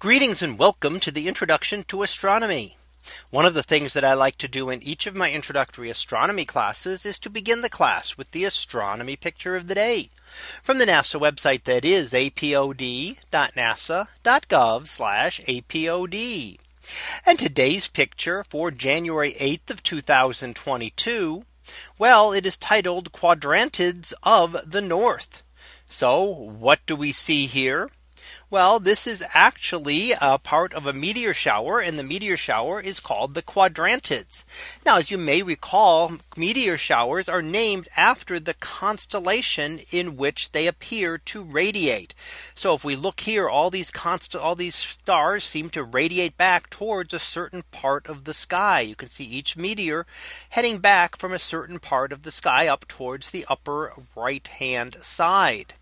[0.00, 2.76] Greetings and welcome to the introduction to astronomy.
[3.32, 6.44] One of the things that I like to do in each of my introductory astronomy
[6.44, 10.10] classes is to begin the class with the astronomy picture of the day
[10.62, 13.16] from the NASA website that is apod.nasa.gov
[15.66, 16.58] apod.
[17.26, 21.42] And today's picture for January 8th of 2022.
[21.98, 25.42] Well, it is titled Quadrantids of the North.
[25.88, 27.90] So what do we see here?
[28.50, 32.98] Well, this is actually a part of a meteor shower and the meteor shower is
[32.98, 34.44] called the quadrantids.
[34.86, 40.66] Now, as you may recall, meteor showers are named after the constellation in which they
[40.66, 42.14] appear to radiate.
[42.54, 46.70] So if we look here, all these const all these stars seem to radiate back
[46.70, 48.80] towards a certain part of the sky.
[48.80, 50.06] You can see each meteor
[50.50, 54.96] heading back from a certain part of the sky up towards the upper right hand
[55.02, 55.74] side.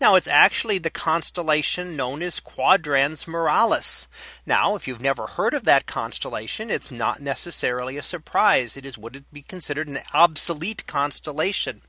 [0.00, 4.08] Now it's actually the constellation known as Quadrans Muralis.
[4.44, 8.76] Now if you've never heard of that constellation, it's not necessarily a surprise.
[8.76, 11.82] It is what would be considered an obsolete constellation.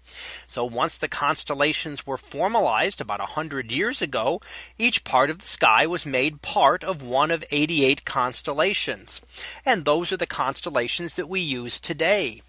[0.48, 4.42] So once the constellations were formalized about 100 years ago,
[4.78, 9.22] each part of the sky was made part of one of 88 constellations.
[9.66, 12.42] And those are the constellations that we use today.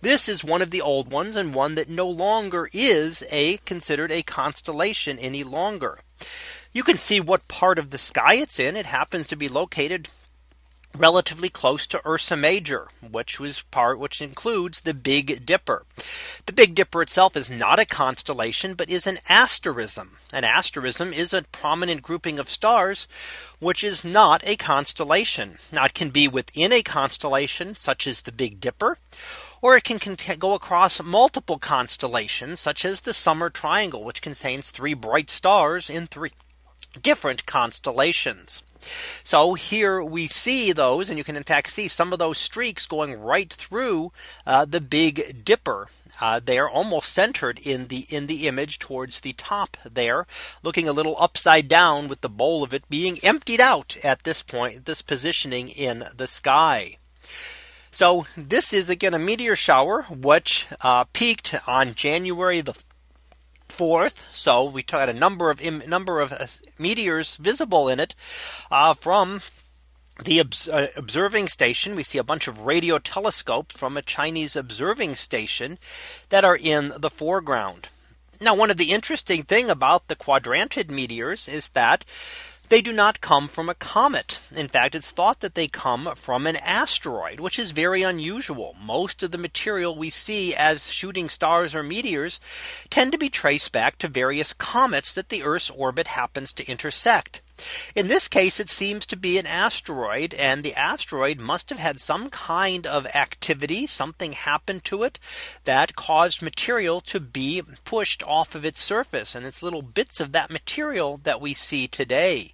[0.00, 4.12] This is one of the old ones and one that no longer is a considered
[4.12, 6.00] a constellation any longer.
[6.72, 8.76] You can see what part of the sky it's in.
[8.76, 10.08] It happens to be located
[10.96, 15.84] relatively close to Ursa Major, which was part which includes the Big Dipper.
[16.46, 20.18] The Big Dipper itself is not a constellation, but is an asterism.
[20.32, 23.08] An asterism is a prominent grouping of stars,
[23.58, 25.58] which is not a constellation.
[25.70, 28.98] Now it can be within a constellation, such as the Big Dipper,
[29.60, 29.98] or it can
[30.38, 36.06] go across multiple constellations such as the summer triangle which contains three bright stars in
[36.06, 36.32] three
[37.00, 38.62] different constellations.
[39.22, 42.86] So here we see those and you can in fact see some of those streaks
[42.86, 44.12] going right through
[44.46, 45.88] uh, the Big Dipper.
[46.20, 50.26] Uh, they are almost centered in the in the image towards the top there
[50.62, 54.42] looking a little upside down with the bowl of it being emptied out at this
[54.42, 56.98] point this positioning in the sky.
[57.94, 62.74] So this is again a meteor shower, which uh, peaked on January the
[63.76, 64.24] 4th.
[64.30, 66.46] So we had a number of number of uh,
[66.78, 68.14] meteors visible in it
[68.70, 69.42] uh, from
[70.24, 71.96] the uh, observing station.
[71.96, 75.78] We see a bunch of radio telescopes from a Chinese observing station
[76.28, 77.88] that are in the foreground.
[78.40, 82.04] Now, one of the interesting thing about the quadrantid meteors is that
[82.72, 84.40] they do not come from a comet.
[84.56, 88.74] In fact, it's thought that they come from an asteroid, which is very unusual.
[88.82, 92.40] Most of the material we see as shooting stars or meteors
[92.88, 97.42] tend to be traced back to various comets that the Earth's orbit happens to intersect.
[97.94, 102.00] In this case, it seems to be an asteroid and the asteroid must have had
[102.00, 103.86] some kind of activity.
[103.86, 105.18] Something happened to it
[105.64, 110.32] that caused material to be pushed off of its surface and it's little bits of
[110.32, 112.52] that material that we see today.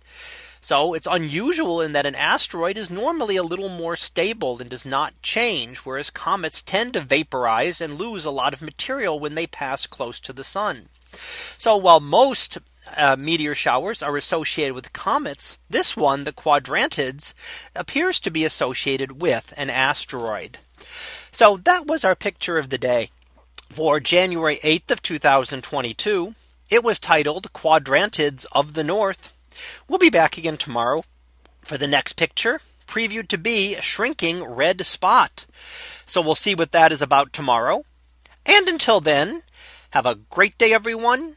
[0.61, 4.85] So it's unusual in that an asteroid is normally a little more stable and does
[4.85, 9.47] not change, whereas comets tend to vaporize and lose a lot of material when they
[9.47, 10.89] pass close to the sun.
[11.57, 12.59] So while most
[12.97, 17.35] uh, meteor showers are associated with comets, this one, the quadrantids,
[17.75, 20.59] appears to be associated with an asteroid.
[21.31, 23.11] So that was our picture of the day
[23.69, 26.35] for January 8th of 2022.
[26.71, 29.33] It was titled Quadrantids of the North.
[29.89, 31.05] We'll be back again tomorrow
[31.63, 35.47] for the next picture previewed to be a shrinking red spot.
[36.07, 37.85] So we'll see what that is about tomorrow.
[38.45, 39.43] And until then,
[39.91, 41.37] have a great day, everyone,